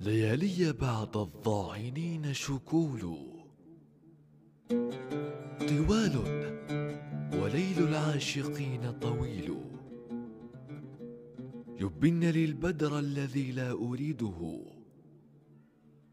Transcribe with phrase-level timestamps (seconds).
[0.00, 3.16] ليالي بعد الظاعنين شكول.
[5.68, 6.16] طوال
[7.34, 9.54] وليل العاشقين طويل.
[11.80, 14.60] يبن لي البدر الذي لا أريده.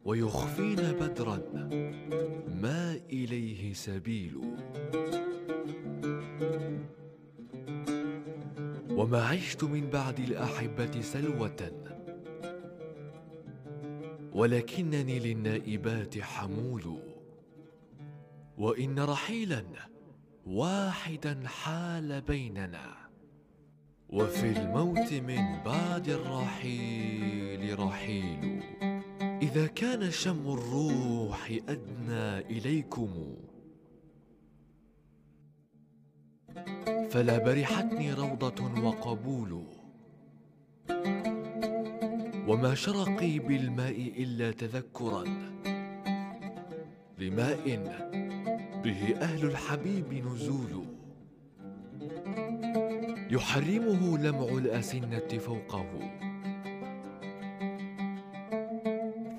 [0.06, 1.38] ويخفين بدرا
[2.62, 4.38] ما إليه سبيل.
[8.90, 11.97] وما عشت من بعد الأحبة سلوة.
[14.38, 16.98] ولكنني للنائبات حمول.
[18.58, 19.64] وإن رحيلا
[20.48, 22.96] واحدا حال بيننا.
[24.10, 28.64] وفي الموت من بعد الرحيل رحيل.
[29.42, 33.36] إذا كان شم الروح أدنى إليكم.
[37.10, 39.64] فلا برحتني روضة وقبول.
[42.48, 45.24] وما شرقي بالماء إلا تذكرا
[47.20, 47.66] لماء
[48.84, 50.86] به أهل الحبيب نزول.
[53.32, 55.86] يحرمه لمع الأسنة فوقه.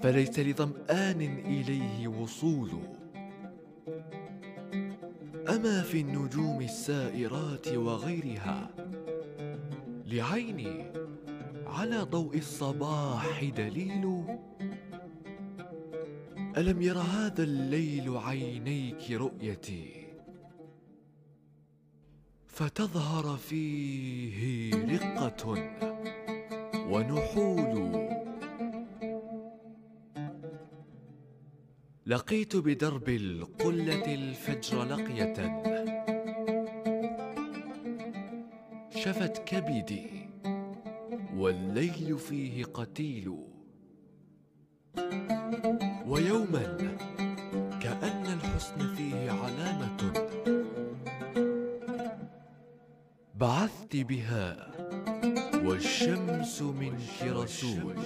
[0.03, 2.70] فليس لظمآن إليه وصول.
[5.48, 8.70] أما في النجوم السائرات وغيرها
[10.06, 11.08] لعيني
[11.69, 14.24] على ضوء الصباح دليل.
[16.56, 20.06] ألم ير هذا الليل عينيك رؤيتي؟
[22.47, 25.55] فتظهر فيه رقة
[26.91, 28.08] ونحول.
[32.06, 35.62] لقيت بدرب القلة الفجر لقية.
[38.91, 40.18] شفت كبدي.
[41.38, 43.37] والليل فيه قتيل.
[46.06, 46.97] ويوما
[47.82, 50.12] كأن الحسن فيه علامة.
[53.34, 54.71] بعثت بها
[55.65, 57.97] والشمس منك رسول